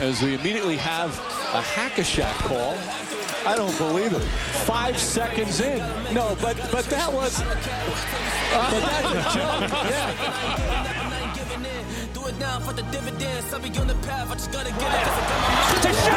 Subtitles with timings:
[0.00, 1.10] as we immediately have
[1.52, 2.74] a hack-a-shack call.
[3.46, 4.22] I don't believe it.
[4.64, 5.78] Five seconds in.
[6.14, 7.36] No, but but that was.
[7.40, 9.68] but that's a joke.
[9.92, 10.08] Yeah.
[12.14, 13.52] Do it now for the dividends.
[13.52, 14.30] I'll be on the path.
[14.30, 15.04] I just gotta get it.
[15.04, 16.16] 'cause I got my mind set.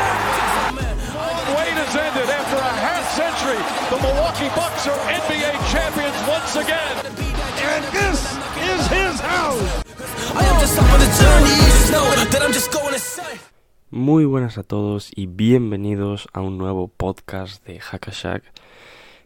[0.79, 3.61] Man, I ain't gonna Wait has ended after a half century.
[3.91, 6.95] The Milwaukee Bucks are NBA champions once again.
[7.67, 8.19] And this
[8.71, 9.83] is his house.
[10.35, 11.55] I am just on the journey.
[11.67, 13.52] Just know that I'm just going insane.
[13.95, 18.43] Muy buenas a todos y bienvenidos a un nuevo podcast de Hackashack.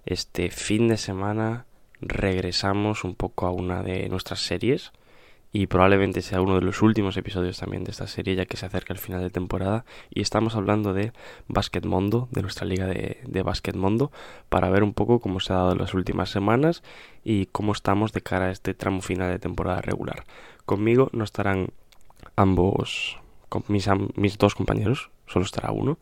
[0.06, 1.66] Este fin de semana
[2.02, 4.92] regresamos un poco a una de nuestras series
[5.54, 8.66] y probablemente sea uno de los últimos episodios también de esta serie ya que se
[8.66, 11.14] acerca el final de temporada y estamos hablando de
[11.48, 14.12] Basket Mondo, de nuestra liga de, de Basket Mondo,
[14.50, 16.84] para ver un poco cómo se ha dado las últimas semanas
[17.24, 20.26] y cómo estamos de cara a este tramo final de temporada regular.
[20.66, 21.70] Conmigo no estarán
[22.36, 23.18] ambos
[23.50, 25.98] con mis, mis dos compañeros, solo estará uno,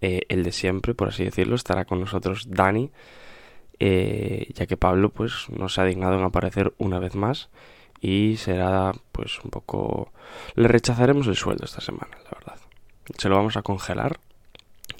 [0.00, 2.90] eh, el de siempre, por así decirlo, estará con nosotros Dani,
[3.78, 7.50] eh, ya que Pablo pues no se ha dignado en aparecer una vez más
[8.00, 10.10] y será pues un poco...
[10.54, 12.58] Le rechazaremos el sueldo esta semana, la verdad.
[13.18, 14.18] Se lo vamos a congelar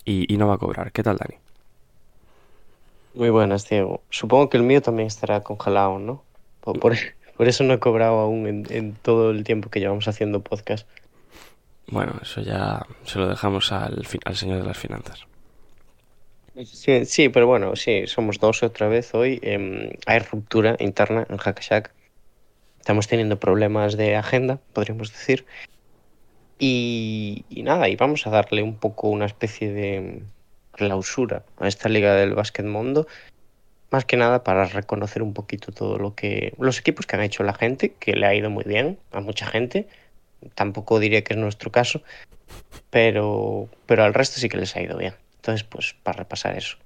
[0.05, 0.93] y, no va a cobrar.
[0.93, 1.37] ¿Qué tal, Dani?
[3.15, 4.03] Muy buenas, Diego.
[4.11, 6.23] Supongo que el mío también estará congelado, ¿no?
[6.61, 10.87] Por eso no he cobrado aún en, en todo el tiempo que llevamos haciendo podcast.
[11.87, 15.27] Bueno, eso ya se lo dejamos al, al señor de las finanzas.
[16.65, 19.39] Sí, pero bueno, sí, somos dos otra vez hoy.
[19.43, 21.93] Em, hay ruptura interna en Hackashack.
[22.79, 25.47] Estamos teniendo problemas de agenda, podríamos decir.
[26.59, 30.23] Y, y nada, y vamos a darle un poco una especie de
[30.73, 33.07] clausura a esta liga del básquet mundo.
[33.91, 36.53] Más que nada para reconocer un poquito todo lo que.
[36.59, 39.47] los equipos que han hecho la gente, que le ha ido muy bien a mucha
[39.47, 39.89] gente.
[40.55, 42.03] Tampoco diría que es nuestro caso,
[42.91, 45.15] pero, pero al resto sí que les ha ido bien.
[45.37, 46.77] Entonces, pues, para repasar eso.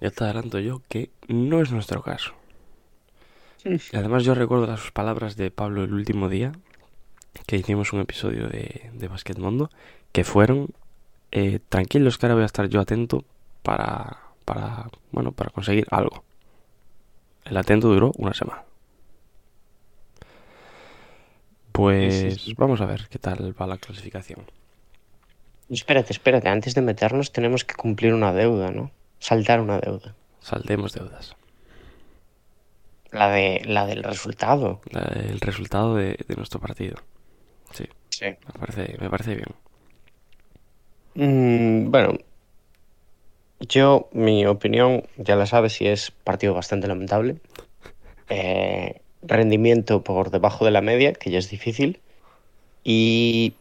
[0.00, 2.34] Ya te adelanto yo que no es nuestro caso.
[3.64, 6.52] Y además yo recuerdo las palabras de Pablo el último día
[7.46, 9.70] que hicimos un episodio de, de Basket Mundo
[10.12, 10.68] que fueron
[11.32, 13.24] eh, tranquilos que ahora voy a estar yo atento
[13.62, 16.22] para, para, bueno, para conseguir algo.
[17.44, 18.62] El atento duró una semana.
[21.74, 22.54] Pues Sí, sí, sí.
[22.56, 24.46] vamos a ver qué tal va la clasificación.
[25.68, 28.92] Espérate, espérate, antes de meternos tenemos que cumplir una deuda, ¿no?
[29.18, 30.14] Saltar una deuda.
[30.40, 31.34] Saldemos deudas.
[33.10, 34.80] La de la del resultado.
[34.90, 36.96] La- el resultado de, de nuestro partido.
[37.72, 38.26] Sí, Sí.
[38.26, 39.48] me parece, me parece bien.
[41.86, 42.18] Mm, bueno,
[43.58, 47.40] yo, mi opinión, ya la sabes, si es partido bastante lamentable.
[48.30, 52.00] Eh, rendimiento por debajo de la media, que ya es difícil.
[52.84, 53.54] Y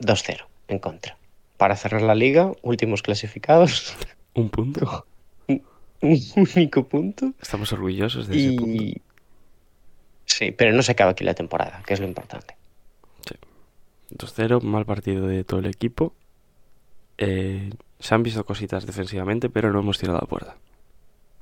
[0.00, 1.16] 2-0 en contra.
[1.56, 3.96] Para cerrar la liga, últimos clasificados,
[4.34, 5.06] Un punto.
[5.46, 5.62] un
[6.56, 7.32] único punto.
[7.40, 8.82] Estamos orgullosos de ese punto.
[8.82, 9.02] Y...
[10.24, 12.56] Sí, pero no se acaba aquí la temporada, que es lo importante.
[14.10, 16.14] 2-0, mal partido de todo el equipo.
[17.18, 20.56] Eh, se han visto cositas defensivamente, pero no hemos tirado a puerta.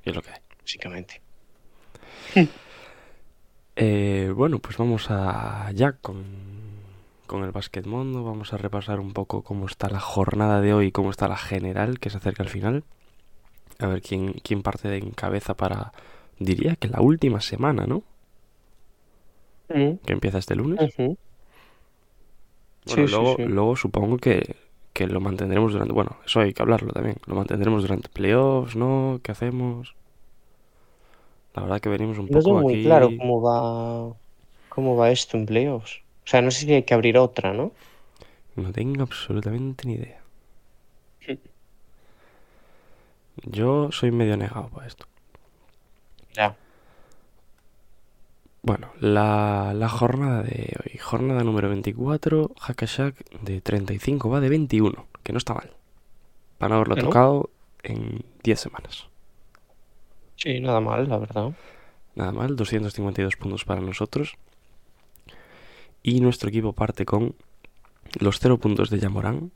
[0.04, 0.40] Y es lo que hay.
[0.60, 1.20] Básicamente.
[3.82, 6.24] Eh, bueno, pues vamos a ya con,
[7.26, 8.24] con el Basket Mundo.
[8.24, 11.98] Vamos a repasar un poco cómo está la jornada de hoy cómo está la general,
[11.98, 12.84] que se acerca al final.
[13.78, 15.92] A ver quién, quién parte de en cabeza para,
[16.38, 18.04] diría que la última semana, ¿no?
[20.04, 20.92] Que empieza este lunes.
[22.84, 24.56] Bueno, Sí, sí, luego, luego supongo que,
[24.92, 25.92] que lo mantendremos durante.
[25.94, 27.16] Bueno, eso hay que hablarlo también.
[27.26, 29.20] Lo mantendremos durante playoffs, ¿no?
[29.22, 29.94] ¿Qué hacemos?
[31.54, 32.82] La verdad que venimos un No poco tengo muy aquí.
[32.84, 34.16] claro cómo va
[34.68, 36.02] cómo va esto en playoffs.
[36.24, 37.72] O sea, no sé si hay que abrir otra, ¿no?
[38.54, 40.22] No tengo absolutamente ni idea.
[43.44, 45.06] Yo soy medio negado para esto.
[46.36, 46.56] Ya.
[48.62, 50.98] Bueno, la, la jornada de hoy.
[50.98, 52.50] Jornada número 24.
[52.60, 55.06] Hackashack de 35 va de 21.
[55.22, 55.72] Que no está mal.
[56.58, 57.02] Para no haberlo ¿No?
[57.04, 57.50] tocado
[57.84, 59.09] en 10 semanas.
[60.42, 61.52] Sí, nada mal, la verdad.
[62.14, 64.34] Nada mal, 252 puntos para nosotros.
[66.02, 67.34] Y nuestro equipo parte con
[68.18, 69.52] los 0 puntos de Yamorán.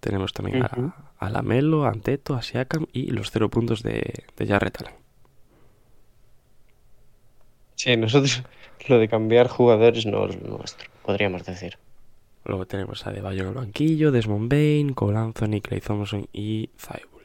[0.00, 0.92] Tenemos también a- Ujú.
[1.18, 4.94] a, Lamelo, a Anteto, a Siakam y los 0 puntos de, de Jarrett Allen.
[7.74, 8.42] Sí, nosotros
[8.88, 11.78] lo de cambiar jugadores no es nuestro, podríamos decir.
[12.44, 17.15] Luego tenemos a Debayo en el banquillo, Desmond Bain, Cole Anthony, Clay Thompson y Thibault.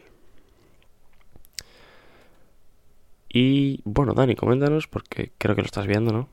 [3.34, 6.28] Y bueno, Dani, coméntanos, porque creo que lo estás viendo, ¿no?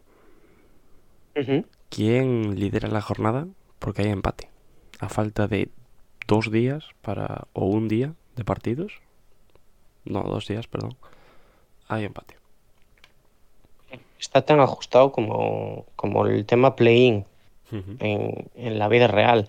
[1.88, 3.46] ¿Quién lidera la jornada?
[3.78, 4.50] Porque hay empate.
[4.98, 5.70] a falta de
[6.26, 9.00] dos días para o un día de partidos.
[10.04, 10.96] No, dos días, perdón.
[11.86, 12.34] Hay empate.
[14.18, 17.24] Está tan ajustado como, como el tema play-in
[17.70, 19.48] en, en la vida real.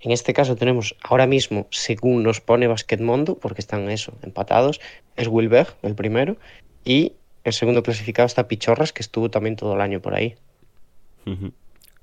[0.00, 4.80] En este caso tenemos ahora mismo, según nos pone Basquetmondo, porque están eso, empatados,
[5.16, 6.36] es Wilberg, el primero,
[6.84, 10.36] y el segundo clasificado está Pichorras, que estuvo también todo el año por ahí.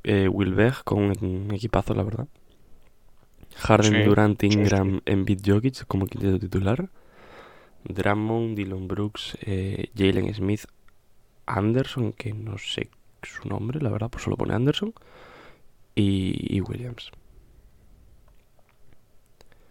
[0.03, 2.27] Eh, Wilberg con un equipazo, la verdad.
[3.55, 4.59] Harden, Sí, Durant, sí, sí.
[4.59, 6.89] Ingram, Embiid, Jokic como quinteto titular.
[7.83, 10.65] Drummond, Dylan Brooks, eh, Jalen Smith,
[11.45, 12.89] Anderson, que no sé
[13.23, 14.93] su nombre, la verdad, pues solo pone Anderson.
[15.95, 17.11] Y, y Williams.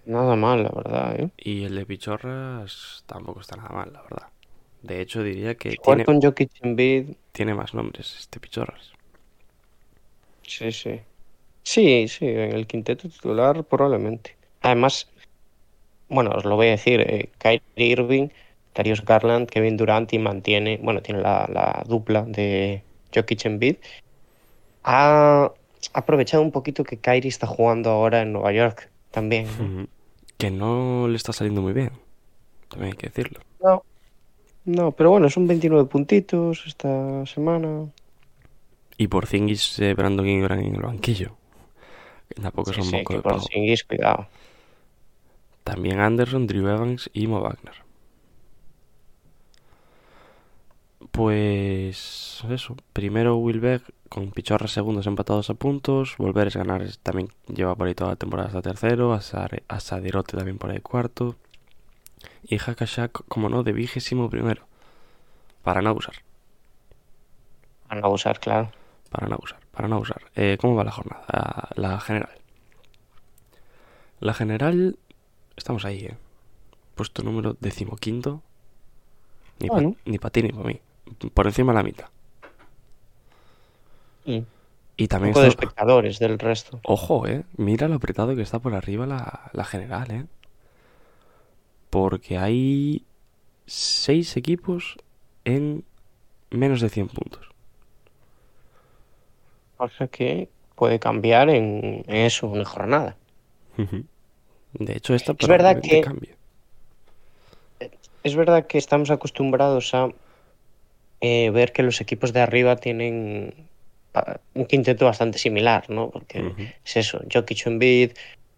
[0.06, 1.30] Nada mal, la verdad, ¿eh?
[1.36, 4.28] Y el de Pichorras tampoco está nada mal, la verdad.
[4.86, 8.92] De hecho, diría que Jugar tiene, con Jokic Embiid, tiene más nombres este Pichorras.
[10.42, 11.00] sí, sí.
[11.62, 14.36] Sí, sí, en el quinteto titular probablemente.
[14.62, 15.10] Además,
[16.08, 18.28] bueno, os lo voy a decir, eh, Kyrie Irving,
[18.72, 23.76] Darius Garland, Kevin Durant y mantiene, bueno, tiene la, la dupla de Jokic Embiid.
[24.84, 25.50] Ha
[25.92, 29.88] aprovechado un poquito que Kyrie está jugando ahora en Nueva York también.
[30.38, 31.90] Que no le está saliendo muy bien.
[32.68, 33.40] También hay que decirlo.
[33.60, 33.82] No,
[34.66, 37.90] no, pero bueno, son 29 puntitos esta semana.
[38.98, 41.36] Y por Zingis, eh, Brandon Ingram en el banquillo.
[42.28, 43.40] Que tampoco Sí, son sí, que de por pavo.
[43.40, 44.28] Singis, cuidado.
[45.64, 47.74] También Anderson, Drew Evans y Mo Wagner.
[51.10, 52.76] Pues eso.
[52.92, 56.16] Primero Wilbeck con Pichorra segundos empatados a puntos.
[56.18, 59.12] Volver a ganar también lleva por ahí toda la temporada hasta tercero.
[59.14, 61.36] Asar- Asadirote también por ahí cuarto.
[62.48, 64.66] Y Hakashak, como no, de vigésimo primero.
[65.62, 66.14] Para no abusar.
[67.88, 68.70] Van a usar, claro.
[69.10, 70.22] Para no abusar, para no abusar.
[70.34, 71.68] Eh, ¿Cómo va la jornada?
[71.74, 72.30] La general.
[74.20, 74.98] La general,
[75.56, 76.16] estamos ahí, ¿eh?
[76.94, 78.42] Puesto número decimoquinto.
[79.58, 79.96] Ni para Bueno.
[80.04, 80.80] ni pa ti ni para mí.
[81.34, 82.06] Por encima de la mitad.
[84.24, 84.40] Mm.
[84.98, 86.80] Y Un también poco de espectadores del resto.
[86.84, 87.44] Ojo, ¿eh?
[87.56, 90.26] Mira lo apretado que está por arriba la, la general, ¿eh?
[92.00, 93.02] Porque hay
[93.64, 94.96] seis equipos
[95.46, 95.82] en
[96.50, 97.48] menos de 100 puntos.
[99.78, 103.16] O sea que puede cambiar en, en eso, una jornada.
[104.74, 106.34] De hecho, esta Es verdad que- cambie.
[108.22, 110.10] Es verdad que estamos acostumbrados a
[111.22, 113.54] eh, ver que los equipos de arriba tienen
[114.12, 116.10] pa- un quinteto bastante similar, ¿no?
[116.10, 116.52] Porque
[116.84, 118.10] es eso, Jokic Embiid,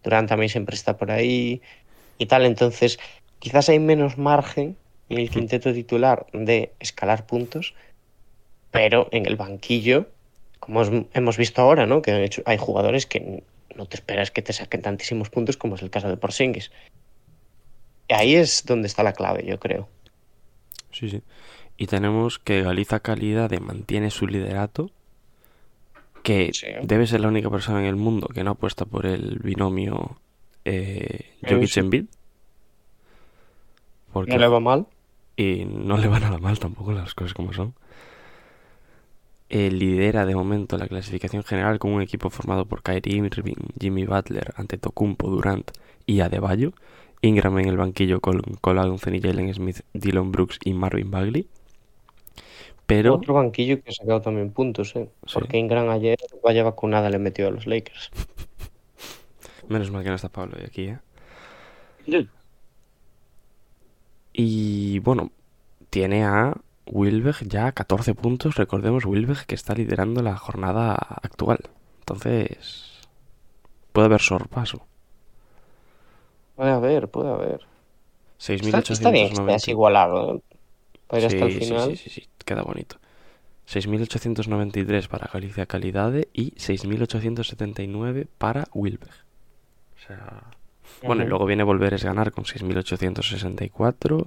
[0.02, 1.62] Durant también siempre está por ahí
[2.19, 2.99] y tal, entonces
[3.38, 4.76] quizás hay menos margen
[5.08, 7.75] en el quinteto titular de escalar puntos,
[8.70, 10.08] pero en el banquillo,
[10.61, 12.02] como os- hemos visto ahora, ¿no?
[12.02, 13.43] Que de hecho hay jugadores que
[13.75, 16.70] no te esperas que te saquen tantísimos puntos como es el caso de Porzingis.
[18.08, 19.88] Ahí es donde está la clave, yo creo.
[20.90, 21.23] Sí, sí.
[21.76, 24.90] Y tenemos que Galiza Calidad mantiene su liderato,
[26.23, 26.67] que Sí.
[26.82, 30.20] debe ser la única persona en el mundo que no apuesta por el binomio
[30.64, 31.81] eh, Jokic sí.
[34.13, 34.87] Porque ¿No le va mal?
[35.37, 37.75] y no le va nada mal tampoco las cosas como son.
[39.51, 44.05] Eh, lidera de momento la clasificación general con un equipo formado por Kyrie Irving, Jimmy
[44.05, 45.71] Butler, Antetokounmpo, Durant
[46.07, 46.73] y Adebayo.
[47.23, 51.49] Ingram en el banquillo con Cole Anthony, Jalen Smith, Dylan Brooks y Marvin Bagley.
[52.87, 55.09] Pero Otro banquillo que ha sacado también puntos, ¿eh?
[55.27, 55.35] Sí.
[55.35, 58.11] Porque Ingram ayer, vaya vacunada, le metió a los Lakers.
[59.69, 60.99] menos mal que no está Pablo hoy aquí, ¿eh?
[64.40, 65.33] Y bueno,
[65.90, 68.54] tiene a Wilbeck ya a 14 puntos.
[68.57, 71.59] Recordemos Wilbeck que está liderando la jornada actual.
[72.00, 73.09] Entonces,
[73.92, 74.87] puede haber sorpaso.
[76.57, 77.66] Puede haber, puede haber.
[78.61, 78.92] Está, 6.890.
[78.92, 80.42] está bien así igualado.
[81.09, 81.90] Para ir hasta el Sí, sí, final.
[81.90, 82.99] sí, sí, sí, queda bonito.
[83.66, 89.12] 6.893 para Galicia Calidade y 6.879 para Wilbeck.
[89.97, 90.58] O sea,
[91.05, 94.26] bueno, y luego viene Volveres ganar con 6.864,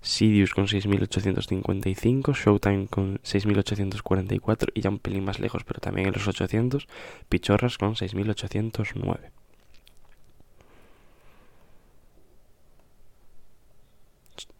[0.00, 6.14] Sidious con 6.855, Showtime con 6.844 y ya un pelín más lejos, pero también en
[6.14, 6.86] los 800,
[7.28, 9.30] Pichorras con 6.809.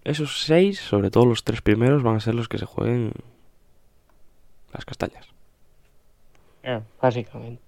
[0.04, 3.12] Esos seis, sobre todo los tres primeros, van a ser los que se jueguen
[4.72, 5.26] las castañas.
[6.64, 7.62] Ah, Básicamente.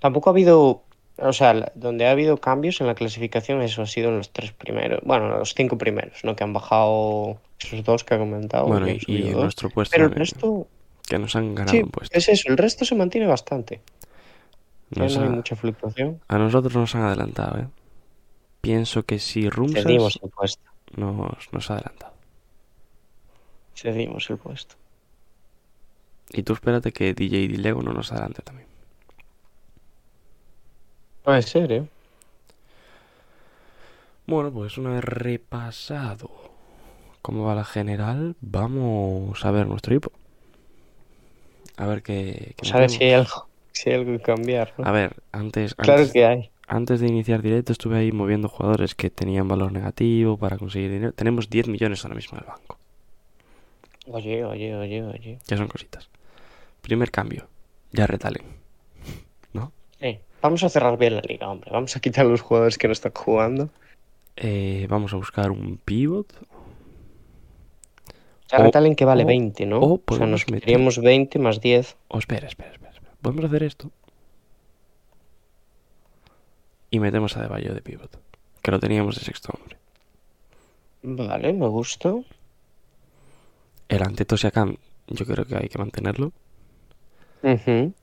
[0.00, 0.83] Tampoco ha habido,
[1.18, 4.52] o sea, donde ha habido cambios en la clasificación, eso ha sido en los tres
[4.52, 6.34] primeros, bueno, los cinco primeros, ¿no?
[6.36, 8.66] Que han bajado esos dos que ha comentado.
[8.66, 10.66] bueno, y, y nuestro puesto Pero el que- resto,
[11.06, 12.16] que nos han ganado sí, un puesto.
[12.18, 13.80] es eso, el resto se mantiene bastante.
[14.90, 16.20] No hay ha- mucha fluctuación.
[16.28, 17.66] a nosotros nos han adelantado, ¿eh?
[18.60, 20.62] Pienso que si Rumsas Cedimos el puesto.
[20.96, 22.14] nos, nos ha adelantado.
[23.74, 24.76] Cedimos el puesto.
[26.32, 28.66] Y tú espérate que DJ Dilego no nos adelante también.
[31.24, 31.88] Puede ser, ¿eh?
[34.26, 36.30] Bueno, pues una vez repasado
[37.22, 40.12] cómo va la general, vamos a ver nuestro equipo.
[41.78, 42.54] A ver qué...
[42.56, 44.74] qué a ver si hay algo, si hay algo que cambiar.
[44.76, 44.86] ¿no?
[44.86, 46.50] A ver, antes, claro antes, que hay.
[46.66, 51.12] antes de iniciar directo estuve ahí moviendo jugadores que tenían valor negativo para conseguir dinero.
[51.12, 52.78] Tenemos 10 millones ahora mismo en el banco.
[54.08, 55.38] Oye, oye, oye, oye.
[55.46, 56.10] Ya son cositas.
[56.82, 57.48] Primer cambio.
[57.92, 58.42] Ya retalen.
[59.54, 59.72] ¿No?
[60.00, 61.70] Eh, vamos a cerrar bien la liga, hombre.
[61.72, 63.70] Vamos a quitar a los jugadores que no están jugando.
[64.36, 66.32] Eh, vamos a buscar un pivot.
[68.50, 69.78] Ya O- Retalen que vale o- 20, ¿no?
[69.80, 71.96] o O, sea, nos meter- quitaríamos 20 más 10.
[72.08, 73.12] O espera, espera, espera, espera.
[73.22, 73.90] Podemos hacer esto.
[76.90, 78.18] Y metemos a Deballo de pivot.
[78.62, 79.78] Que lo teníamos de sexto hombre.
[81.02, 82.14] Vale, me gusta.
[83.88, 84.76] El ante Tosiakam,
[85.08, 86.32] yo creo que hay que mantenerlo.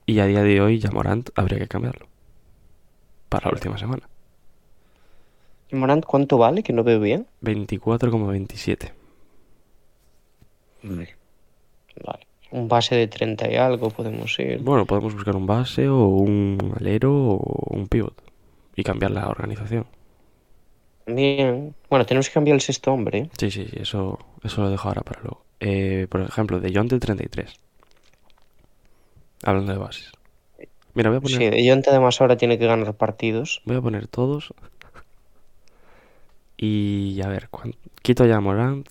[0.05, 2.07] Y a día de hoy, ya Morant habría que cambiarlo.
[3.31, 4.09] Para la última semana.
[5.71, 6.63] ¿Y Morant cuánto vale?
[6.63, 7.27] Que no veo bien.
[7.41, 8.91] 24,27.
[10.83, 11.15] Vale.
[12.51, 14.59] Un base de 30 y algo podemos ir.
[14.59, 18.21] Bueno, podemos buscar un base o un alero o un pivot.
[18.75, 19.85] Y cambiar la organización.
[21.05, 21.73] Bien.
[21.89, 23.19] Bueno, tenemos que cambiar el sexto hombre.
[23.19, 23.29] ¿eh?
[23.37, 25.45] Sí, sí, sí, eso, eso lo dejo ahora para luego.
[25.61, 27.53] Eh, por ejemplo, de John del 33.
[29.43, 30.11] Hablando de bases.
[30.93, 33.61] Mira, voy a poner, Sí, de Jonte además ahora tiene que ganar partidos.
[33.65, 34.53] voy a poner todos.
[36.57, 38.87] Y a ver, cuán- quito ya a Morant.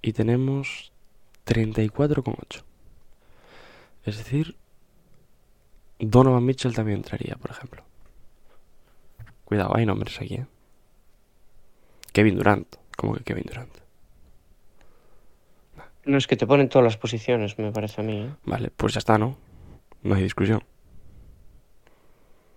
[0.00, 0.92] Y tenemos
[1.44, 2.62] 34,8.
[4.04, 4.54] Es decir,
[5.98, 7.82] Donovan Mitchell también entraría, por ejemplo.
[9.44, 10.46] Cuidado, hay nombres aquí, ¿eh?
[12.12, 12.76] Kevin Durant.
[12.96, 13.72] ¿Cómo que Kevin Durant?
[16.04, 18.18] No es que te ponen todas las posiciones, me parece a mí.
[18.20, 18.30] ¿eh?
[18.44, 19.36] Vale, pues ya está, ¿no?
[20.02, 20.62] No hay discusión.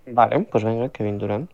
[0.06, 1.52] Vale, pues venga, Kevin Durant.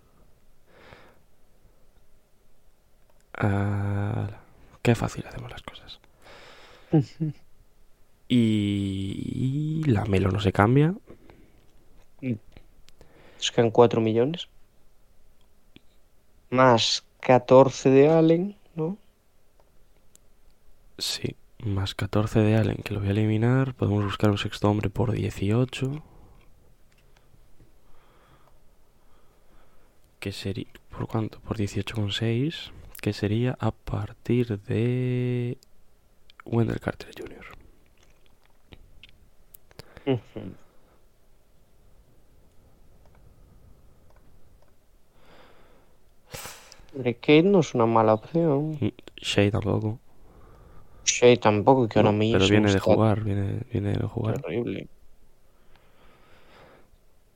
[3.38, 4.30] Ah,
[4.82, 6.00] qué fácil hacemos las cosas.
[8.30, 10.94] Y la Melo no se cambia.
[13.40, 14.50] Es que en 4 millones.
[16.50, 18.98] Más 14 de Allen, ¿no?
[20.98, 23.74] Sí, más 14 de Allen, que lo voy a eliminar.
[23.74, 26.04] Podemos buscar un sexto hombre por 18.
[30.20, 30.68] Que sería...
[30.90, 31.40] ¿Por cuánto?
[31.40, 32.72] Por 18,6.
[33.02, 35.58] Que sería a partir de...
[36.46, 37.46] Wendell Carter Jr.
[46.96, 48.78] Kate no es una mala opción.
[48.80, 50.00] Mm, Shea tampoco.
[51.08, 54.42] Shea tampoco, que ahora No, mismo pero viene de jugar, viene, viene de jugar.
[54.42, 54.88] Terrible.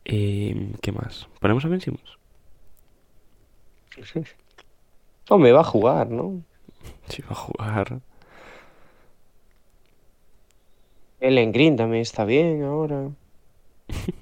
[0.06, 1.28] Eh, ¿Qué más?
[1.40, 2.18] ¿Ponemos a Ben Simmons?
[5.30, 6.42] Hombre, va a jugar, ¿no?
[7.08, 8.02] Sí, va a jugar.
[11.22, 13.10] Ellen Green también está bien ahora.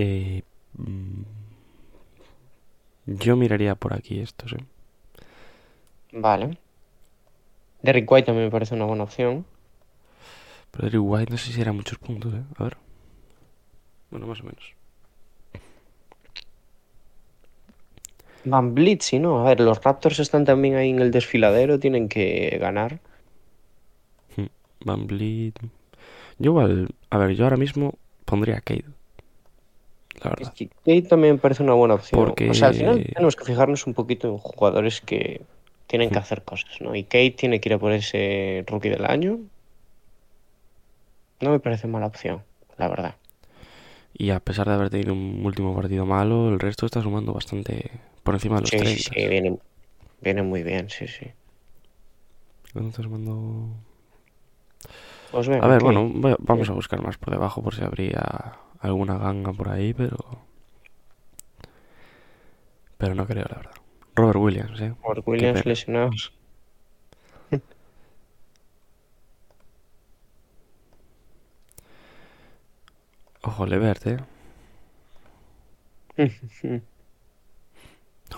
[0.00, 0.42] Eh,
[0.76, 1.22] mm,
[3.06, 4.64] yo miraría por aquí estos, ¿eh?
[6.12, 6.56] Vale.
[7.82, 9.44] Derrick White también me parece una buena opción.
[10.70, 12.42] Pero Derrick White no sé si era muchos puntos, ¿eh?
[12.56, 12.76] A ver.
[14.10, 14.74] Bueno, más o menos.
[18.44, 19.40] Van Blitzy, ¿no?
[19.40, 23.00] A ver, los Raptors están también ahí en el desfiladero, tienen que ganar.
[24.84, 25.58] Van Vliet.
[26.38, 27.94] Yo igual, a ver, yo ahora mismo
[28.24, 28.84] pondría a Cade.
[30.22, 30.54] La Es verdad.
[30.54, 32.24] que Kate también me parece una buena opción.
[32.24, 35.42] Porque- O sea, al final tenemos que fijarnos un poquito en jugadores que
[35.88, 36.20] tienen que Hmm.
[36.20, 36.94] hacer cosas, ¿no?
[36.96, 39.40] Y Kate tiene que ir a por ese rookie del año.
[41.40, 42.44] No me parece mala opción,
[42.76, 43.16] la verdad.
[44.12, 47.90] Y a pesar de haber tenido un último partido malo, el resto está sumando bastante
[48.22, 49.12] por encima de los Sí, 30.
[49.12, 49.58] sí, sí, viene,
[50.20, 51.34] viene muy bien, sí, sí.
[52.72, 53.34] ¿Cuánto está sumando?
[55.30, 58.22] Pues venga, A ver, bueno, voy vamos a buscar más por debajo por si habría
[58.80, 60.16] alguna ganga por ahí, pero.
[62.98, 63.72] Pero no creo, la verdad.
[64.18, 64.94] Robert Williams, ¿eh?
[65.14, 66.32] Qué Williams lesionados.
[73.42, 74.18] Ojo, Levert, ¿eh?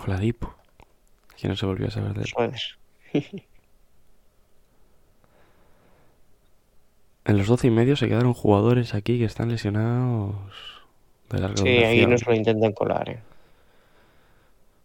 [0.05, 0.55] Oladipo.
[1.39, 2.31] Que no se volvió a saber de él.
[2.35, 2.79] Puedes.
[7.27, 10.35] En los 12 y medio se quedaron jugadores aquí que están lesionados
[11.31, 13.21] de larga Sí, ahí nos lo intentan colar, eh.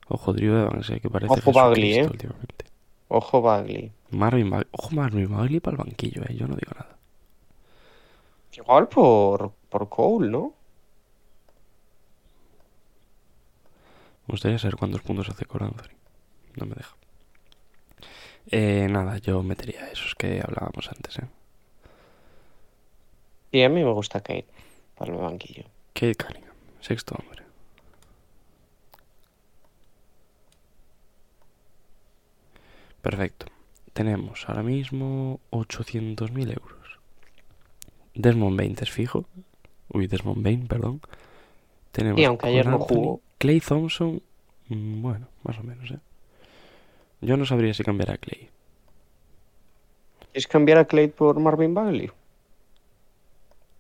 [0.08, 2.06] Ojo, Drew Evans, eh, que parece Ojo Bagley, eh.
[2.06, 2.66] últimamente.
[3.08, 3.92] Ojo Bagley.
[4.12, 4.68] Marvin Bagley.
[4.72, 6.36] Ojo, Marvin Bagley para el banquillo, eh.
[6.36, 6.98] Yo no digo nada.
[8.54, 10.54] Igual por, por Cole, ¿no?
[14.28, 15.96] Me gustaría saber cuántos puntos hace Cole Anthony.
[16.56, 16.96] No me deja.
[18.48, 21.28] Eh, nada, yo metería esos que hablábamos antes, eh.
[23.52, 24.48] Sí, a mí me gusta Kate
[24.96, 25.64] para el banquillo.
[25.94, 27.45] Kate Cunningham, sexto hombre.
[33.06, 33.46] Perfecto.
[33.94, 37.00] Tenemos ahora mismo 800.000 euros.
[38.16, 39.26] Desmond Bain es fijo.
[39.90, 41.02] Uy, Desmond Bain, perdón.
[41.92, 43.22] Tenemos Y aunque ayer no jugó.
[43.38, 44.24] Clay Thompson,
[44.70, 46.00] mm, bueno, más o menos, ¿eh?
[47.22, 48.50] Yo no sabría si cambiar a Clay.
[50.34, 52.10] ¿Es cambiar a Clay por Marvin Bagley?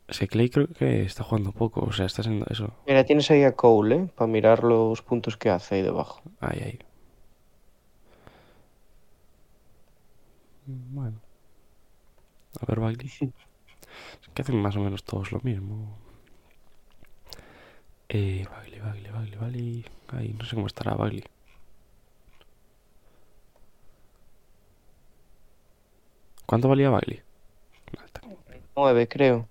[0.07, 2.75] Es que Clay creo que está jugando poco, o sea, está haciendo eso.
[2.85, 4.07] Mira, tienes ahí a Cole, ¿eh?
[4.15, 6.21] Para mirar los puntos que hace ahí debajo.
[6.41, 6.79] Ahí, ahí.
[10.65, 11.19] Bueno.
[12.61, 13.11] A ver, Bagley.
[14.21, 15.97] Es que hacen más o menos todos lo mismo.
[18.09, 19.85] Eh, Bagley, Bagley, Bagley, Bagley.
[20.09, 21.23] Ahí, no sé cómo estará Bagley.
[26.45, 27.23] ¿Cuánto valía como-
[28.75, 29.47] Nueve, creo.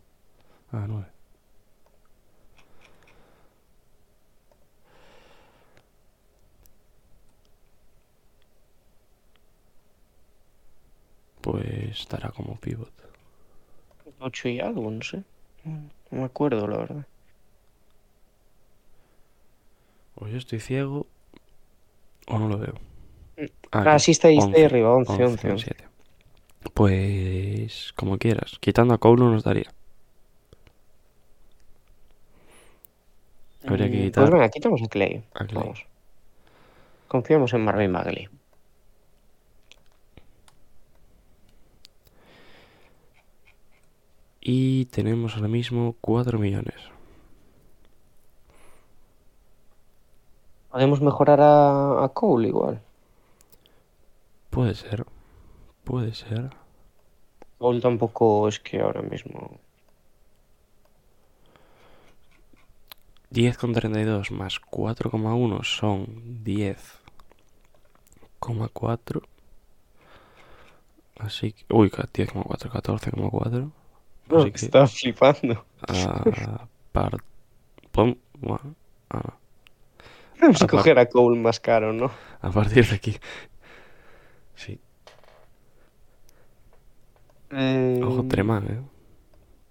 [0.71, 1.06] Ah, nueve.
[11.44, 12.90] Pues estará como pivot.
[14.18, 15.22] Ocho y algo, no sé.
[15.64, 17.06] No me acuerdo, la verdad.
[20.20, 21.06] O yo estoy ciego
[22.26, 22.74] o no lo veo.
[23.72, 25.64] Ah, que sí, está ahí, está ahí 11, arriba, 11, 11, 11, 11.
[25.64, 25.84] 7.
[26.74, 28.58] Pues como quieras.
[28.60, 29.72] Quitando a Cole no nos daría.
[33.66, 35.24] Habría que Mm, quitar Pues venga, quitamos a Clay.
[35.34, 35.62] a Clay.
[35.64, 35.86] Vamos.
[37.08, 38.28] Confiamos en Marvin Bagley.
[44.47, 46.76] Y tenemos ahora mismo 4 millones.
[50.71, 52.83] Podemos mejorar a, a Cole igual.
[54.50, 55.07] Puede ser.
[55.83, 56.50] Puede ser.
[57.57, 59.59] Cole tampoco es que ahora mismo.
[63.33, 69.23] 10,32 más 4,1 son 10,4.
[71.19, 71.65] Así que...
[71.73, 73.73] Uy, 10,4, 14,4.
[74.30, 74.65] Así que...
[74.67, 75.65] Estaba flipando.
[75.87, 77.23] a par-
[78.41, 78.75] bueno,
[79.10, 79.34] ah.
[80.41, 82.10] Vamos a Aparte- coger a Cole más caro, ¿no?
[82.41, 83.17] A partir de aquí.
[84.56, 84.80] Sí.
[87.50, 88.80] Ojo, Mm, Treman, ¿eh?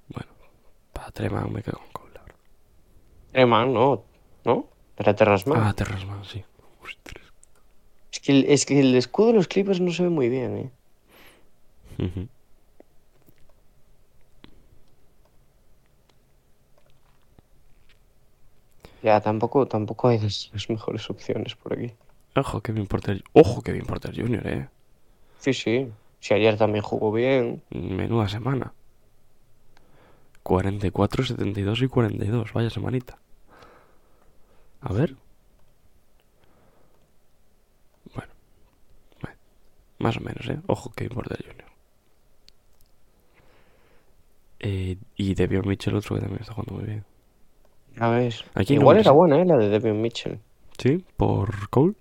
[0.10, 0.32] Bueno,
[0.94, 2.14] para Treman me quedo con Cole.
[2.14, 2.38] la verdad.
[3.32, 4.04] Treman, no.
[4.46, 4.68] ¿No?
[4.98, 5.62] Era Terrasman.
[5.62, 6.44] Ah, Terrasman, sí.
[8.12, 10.58] Es, que el, es que el escudo de los Clippers no se ve muy bien,
[10.58, 10.72] ¿eh?
[12.00, 12.28] Ujú.
[19.04, 21.94] Ya, tampoco, tampoco hay las, las mejores opciones por aquí.
[22.36, 23.24] Ojo, Kevin Porter.
[23.34, 24.70] Ojo, Kevin Porter Jr., ¿eh?
[25.40, 25.92] Sí, sí.
[26.20, 27.62] Si ayer también jugó bien.
[27.70, 28.74] Menuda semana.
[30.42, 32.54] 44, 72 y 42.
[32.54, 33.20] Vaya semanita.
[34.82, 35.16] A ver.
[38.16, 38.32] Bueno.
[39.22, 39.38] bueno,
[40.00, 40.60] Más o menos, ¿eh?
[40.68, 41.72] Ojo que importa Junior.
[44.60, 47.13] Eh, y Devion Mitchell, otro que también está jugando muy bien.
[48.00, 48.44] Ya ves.
[48.56, 49.46] Aquí Igual era buena, ¿eh?
[49.46, 50.40] La de Devin Mitchell.
[50.78, 51.04] ¿Sí?
[51.18, 51.94] Por Cole.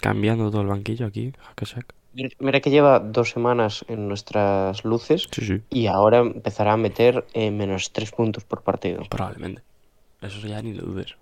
[0.00, 1.32] Cambiando todo el banquillo aquí.
[1.38, 1.94] Hackashack.
[2.40, 5.62] Mira que lleva dos semanas en nuestras luces Sí, sí.
[5.70, 9.02] y ahora empezará a meter eh, menos tres puntos por partido.
[9.08, 9.62] Probablemente.
[10.20, 11.14] Eso ya ni lo dudes.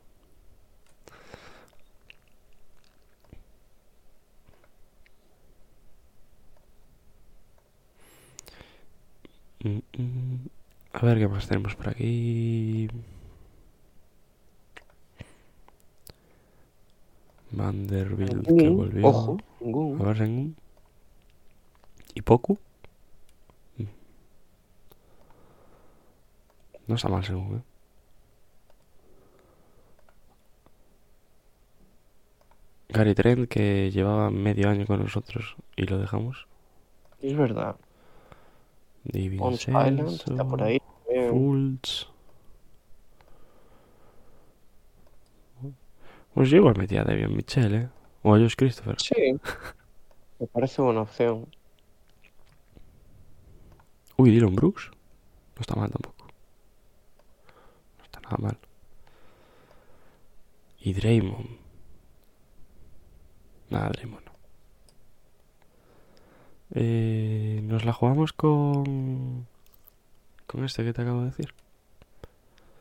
[9.64, 10.48] Mm, mm.
[10.92, 12.88] A ver qué más tenemos por aquí.
[17.50, 19.06] Vanderbilt que volvió.
[19.06, 19.36] Ojo.
[20.00, 20.56] A ver, Sengun.
[22.14, 22.58] ¿Y Poku?
[23.76, 23.84] Mm.
[26.86, 27.62] No está mal Sengun, ¿eh?
[32.90, 36.46] Gary Trent, que llevaba medio año con nosotros y lo dejamos.
[37.20, 37.76] Es verdad.
[39.08, 40.80] David Bones Island está por ahí.
[41.30, 42.06] Fultz.
[46.34, 47.88] Pues yo igual metía a Davion Mitchell, ¿eh?
[48.22, 48.96] O a Josh Christopher.
[49.00, 49.40] Sí.
[50.38, 51.48] Me parece buena opción.
[54.16, 54.90] Uy, Dylan Brooks.
[55.56, 56.26] No está mal tampoco.
[57.98, 58.58] No está nada mal.
[60.80, 61.58] Y Draymond.
[63.70, 64.32] Nada, Draymond no.
[66.74, 69.46] Eh, nos la jugamos con...
[70.46, 71.54] Con este que te acabo de decir.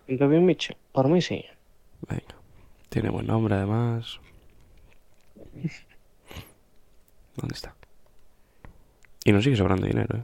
[0.08, 1.45] Gavin Mitchell, por mí sí.
[2.08, 2.36] Venga.
[2.89, 4.19] Tiene buen nombre además.
[7.36, 7.76] ¿Dónde está?
[9.26, 10.23] Y nos sigue sobrando dinero, ¿eh?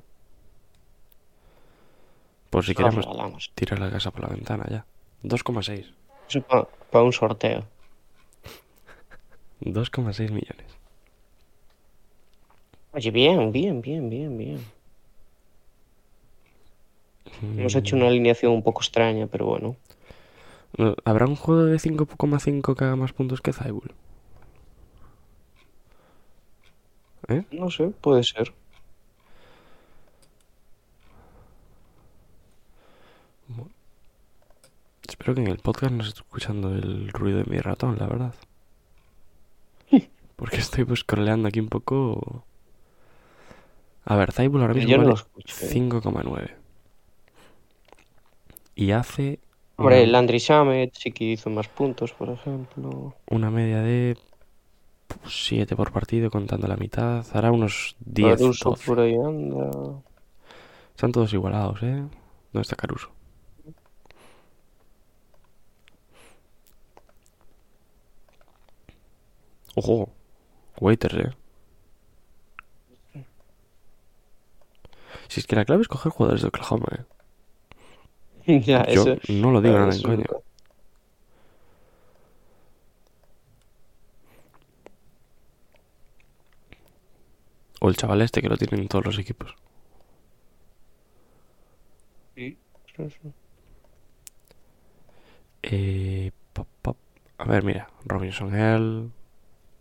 [2.50, 3.06] Por si queremos
[3.56, 4.86] tirar la casa por la ventana ya.
[5.24, 5.92] 2,6.
[6.30, 6.42] Eso
[6.92, 7.66] para un sorteo.
[9.62, 10.63] 2,6 millones.
[12.94, 14.60] Oye, bien, bien, bien, bien, bien.
[17.58, 19.76] Hemos hecho una alineación un poco extraña, pero bueno.
[20.78, 23.94] No, ¿Habrá un juego de 5,5 que haga más puntos que Zybul?
[27.30, 27.44] ¿Eh?
[27.52, 28.54] No sé, puede ser.
[35.08, 38.08] Espero que en el podcast no se esté escuchando el ruido de mi ratón, la
[38.08, 38.36] verdad.
[40.36, 42.44] Porque estoy pues scrolleando aquí un poco.
[44.06, 45.70] A ver, Zybul ahora mismo Yo no lo vale escucho, ¿eh?
[45.70, 46.56] 5,9.
[48.76, 49.40] Y hace
[49.76, 53.16] Hombre, una, Landry Shamet sí que hizo más puntos, por ejemplo.
[53.30, 54.18] una media de
[55.26, 57.26] 7 por partido, contando la mitad.
[57.34, 58.86] Hará unos 10, Caruso 12.
[58.86, 60.02] por ahí anda.
[60.92, 62.04] Están todos igualados, ¿eh?
[62.52, 63.12] ¿Dónde está Caruso?
[69.76, 70.10] Ojo,
[70.80, 71.32] waiters, ¿eh?
[75.34, 76.86] Si es que la clave es coger jugadores de Oklahoma,
[78.46, 78.60] ¿eh?
[78.64, 79.18] ya, Yo eso.
[79.30, 80.26] no lo digo nada en coño.
[87.82, 89.56] O el chaval este que lo tienen en todos los equipos.
[92.36, 92.60] Sí.
[95.64, 96.98] Eh, pop, pop.
[97.40, 99.10] A ver, mira, Robinson Hell.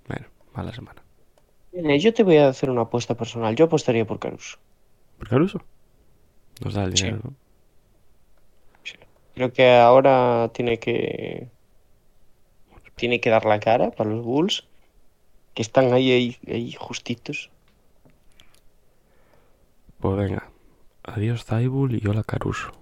[0.09, 1.03] Bueno, mala semana.
[1.73, 3.55] Mira, Yo te voy a hacer una apuesta personal.
[3.55, 4.57] Yo apostaría por Caruso.
[5.23, 5.63] ¿Por Caruso?
[6.65, 7.05] Nos da el Sí.
[7.05, 7.33] dinero.
[9.37, 11.47] Creo que ahora tiene que
[12.97, 14.67] tiene que dar la cara para los Bulls,
[15.55, 17.51] que están ahí, ahí, ahí justitos.
[20.01, 20.51] Pues venga.
[21.05, 22.73] Adiós Zaibul y hola Caruso.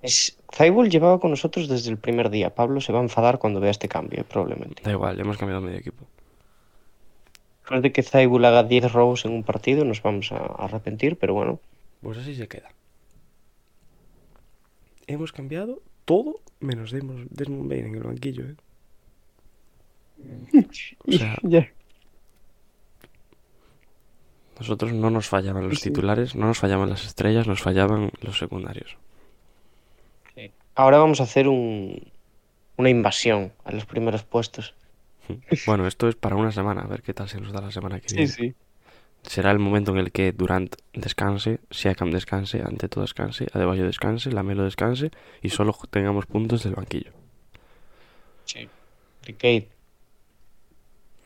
[0.00, 2.54] Es, Zaibul llevaba con nosotros desde el primer día.
[2.54, 4.82] Pablo se va a enfadar cuando vea este cambio, probablemente.
[4.82, 6.06] Da igual, hemos cambiado medio equipo.
[7.66, 11.34] Después de que Zaibul haga 10 robos en un partido, nos vamos a arrepentir, pero
[11.34, 11.58] bueno.
[12.00, 12.68] Pues así se queda.
[15.08, 18.54] Hemos cambiado todo menos Desmond, Bain en el banquillo, ¿eh?
[21.08, 21.68] O sea, Ya.
[24.60, 25.88] nosotros no nos fallaban los Sí.
[25.90, 28.96] titulares, no nos fallaban las estrellas, nos fallaban los secundarios.
[30.76, 32.12] Ahora vamos a hacer un,
[32.76, 34.74] una invasión a los primeros puestos.
[35.66, 38.00] Bueno, esto es para una semana, a ver qué tal se nos da la semana
[38.00, 38.26] que viene.
[38.28, 38.54] sí.
[39.22, 44.30] Será el momento en el que Durant descanse, Siakam descanse, ante todo descanse, Adebayo descanse,
[44.30, 45.10] Lamelo descanse
[45.42, 47.10] y solo tengamos puntos del banquillo.
[48.44, 48.68] Sí.
[49.24, 49.68] Kate.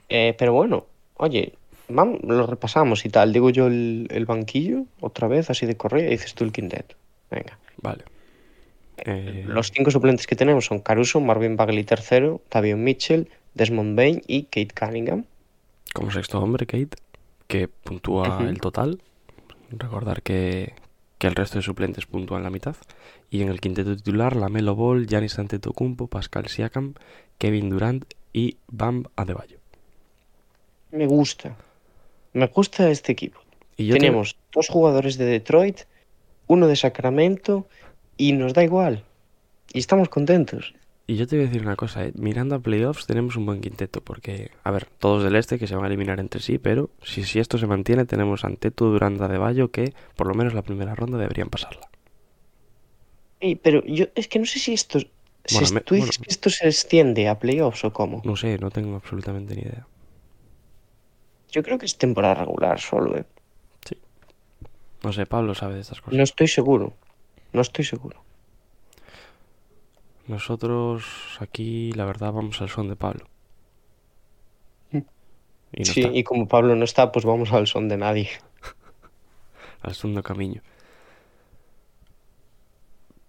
[0.09, 0.87] Eh, pero bueno,
[1.19, 1.53] oye,
[1.89, 3.35] vamos, lo repasamos y tal.
[3.35, 6.97] Digo yo el, el banquillo otra vez, así de correa, y dices tú el quinteto.
[7.31, 7.59] Venga.
[7.83, 8.05] Vale.
[9.05, 14.23] Eh, Los cinco suplentes que tenemos son Caruso, Marvin Bagley tercero, Tavion Mitchell, Desmond Bain
[14.27, 15.25] y Kate Cunningham.
[15.95, 16.97] como sexto hombre, Kate,
[17.49, 19.03] que puntúa el total.
[19.71, 20.75] Recordar que,
[21.19, 22.77] que el resto de suplentes puntúan la mitad.
[23.31, 26.95] Y en el quinteto titular, Lamelo Ball, Giannis Antetokounmpo, Pascal Siakam,
[27.39, 29.59] Kevin Durant y Bam Adebayo.
[30.93, 31.57] Me gusta.
[32.33, 33.41] Me gusta este equipo.
[33.77, 35.81] Y yo te- Tenemos dos jugadores de Detroit,
[36.47, 37.67] uno de Sacramento
[38.17, 39.05] y nos da igual.
[39.73, 40.75] Y estamos contentos.
[41.11, 43.61] Y yo te voy a decir una cosa, eh, mirando a playoffs tenemos un buen
[43.61, 46.91] quinteto, porque, a ver, todos del este que se van a eliminar entre sí, pero
[47.03, 50.63] si, si esto se mantiene tenemos ante todo Durant Adebayo que por lo menos la
[50.63, 51.89] primera ronda deberían pasarla.
[53.65, 54.99] Pero yo es que no sé si esto...
[55.53, 56.25] Bueno, me- ¿Tú dices bueno.
[56.25, 58.23] que esto se extiende a playoffs o cómo?
[58.25, 59.87] No sé, no tengo absolutamente ni idea.
[61.51, 63.25] Yo creo que es temporada regular solo, ¿eh?
[65.03, 66.17] No sé, Pablo sabe de estas cosas.
[66.19, 66.93] No estoy seguro.
[67.53, 68.23] No estoy seguro.
[70.31, 71.05] Nosotros
[71.41, 73.27] aquí, la verdad, vamos al son de Pablo.
[74.93, 74.99] Mm.
[75.73, 78.31] Y no sí, está, y como Pablo no está, pues vamos al son de nadie.
[79.83, 80.63] al son de camino.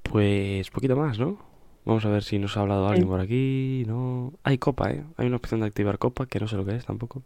[0.04, 1.40] Pues poquito más, ¿no?
[1.86, 3.84] Vamos a ver si nos ha hablado alguien por aquí.
[3.88, 4.34] No.
[4.44, 5.04] Hay copa, ¿eh?
[5.18, 7.24] Hay una opción de activar copa que no sé lo que es tampoco.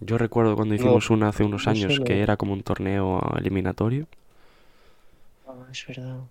[0.00, 2.04] Yo recuerdo cuando No, hicimos una hace unos no sé, años no.
[2.04, 4.08] que era como un torneo eliminatorio,
[5.46, 6.28] Ah, es verdad.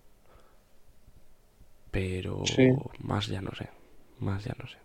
[1.97, 2.69] Pero Sí.
[2.99, 3.69] más ya no sé.
[4.19, 4.77] Más ya no sé.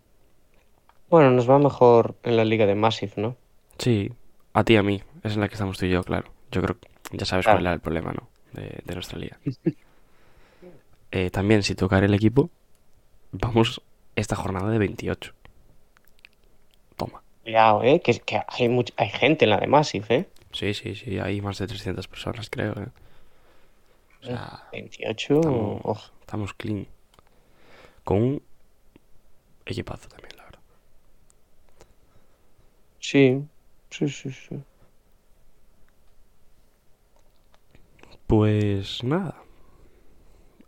[1.10, 3.36] Bueno, nos va mejor en la liga de Massive, ¿no?
[3.78, 4.10] Sí,
[4.54, 5.02] a ti y a mí.
[5.22, 6.32] Es en la que estamos tú y yo, claro.
[6.50, 7.58] Yo creo que ya sabes Claro.
[7.58, 8.28] cuál era el problema, ¿no?
[8.52, 9.38] De, de nuestra liga.
[11.14, 12.48] Eh, también, si tocar el equipo,
[13.32, 13.82] vamos
[14.16, 15.34] esta jornada de 28.
[16.96, 17.22] Toma.
[17.42, 18.00] Cuidado, ¿eh?
[18.00, 20.28] Que, que hay, much- hay gente en la de Massive, ¿eh?
[20.52, 22.72] Sí, sí, sí, hay más de 300 personas, creo.
[22.80, 22.88] ¿eh?
[24.22, 25.34] O sea, 28.
[25.34, 26.10] estamos, ojo.
[26.20, 26.86] estamos clean.
[28.04, 28.42] Con un
[29.66, 30.60] equipazo también, la verdad.
[33.00, 33.42] Sí,
[33.90, 34.62] sí, sí, sí.
[38.26, 39.36] Pues nada.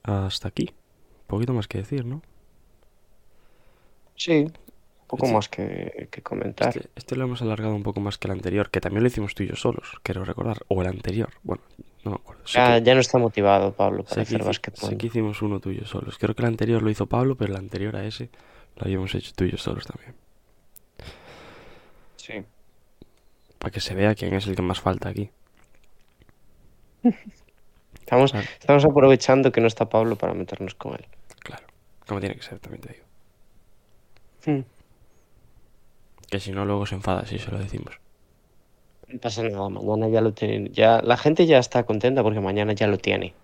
[0.02, 0.70] Hasta aquí.
[1.26, 2.22] Poquito más que decir, ¿no?
[4.16, 4.52] Sí, un
[5.06, 5.32] poco Sí.
[5.32, 6.68] más que, que comentar.
[6.76, 9.34] Este, este lo hemos alargado un poco más que el anterior, que también lo hicimos
[9.34, 10.58] tú y yo solos, quiero recordar.
[10.68, 11.62] O el anterior, bueno,
[12.04, 12.42] no me acuerdo.
[12.46, 14.90] Ya, que- ya no está motivado Pablo para sé que hacer hici- básquetbol.
[14.90, 16.18] sé que hicimos uno tú y yo solos.
[16.18, 18.30] Creo que el anterior lo hizo Pablo, pero el anterior a ese
[18.76, 20.14] lo habíamos hecho tú y yo solos también.
[22.16, 22.34] Sí.
[23.58, 25.30] Para que se vea quién es el que más falta aquí.
[28.00, 28.46] Estamos, Claro.
[28.60, 31.06] estamos aprovechando que no está Pablo para meternos con él.
[31.40, 31.64] Claro,
[32.06, 33.04] como tiene que ser, también te digo.
[34.46, 34.64] Hmm.
[36.30, 37.98] Que si no, luego se enfada si se lo decimos.
[39.08, 40.70] No pasa nada, mañana ya lo tiene.
[40.70, 43.34] Ya, la gente ya está contenta porque mañana ya lo tiene.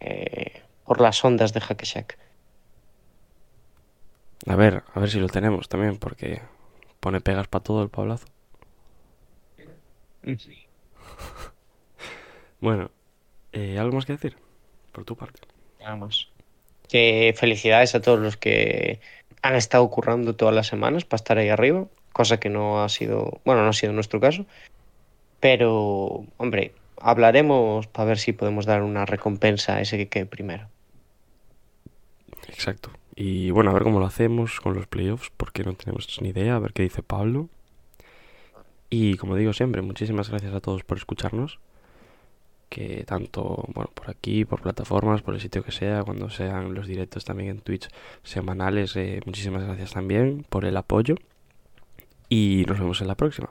[0.00, 2.18] Eh, por las ondas de Hack Shack.
[4.46, 6.40] A ver, a ver si lo tenemos también, porque
[7.00, 8.26] pone pegas para todo el Pablazo.
[12.60, 12.90] Bueno,
[13.52, 14.36] eh, ¿algo más que decir?
[14.92, 15.40] Por tu parte.
[15.80, 16.28] Nada más.
[16.90, 19.00] Que felicidades a todos los que
[19.40, 23.40] han estado currando todas las semanas para estar ahí arriba, cosa que no ha sido,
[23.46, 24.44] bueno, no ha sido nuestro caso.
[25.40, 30.68] Pero, hombre, hablaremos para ver si podemos dar una recompensa a ese que quede primero.
[32.48, 32.90] Exacto.
[33.16, 36.56] Y bueno, a ver cómo lo hacemos con los playoffs, porque no tenemos ni idea,
[36.56, 37.48] a ver qué dice Pablo.
[38.90, 41.58] Y como digo siempre, muchísimas gracias a todos por escucharnos.
[42.68, 46.86] Que tanto, bueno, por aquí, por plataformas, por el sitio que sea, cuando sean los
[46.86, 47.88] directos también en Twitch
[48.22, 51.16] semanales, eh, muchísimas gracias también por el apoyo.
[52.28, 53.50] Y nos vemos en la próxima.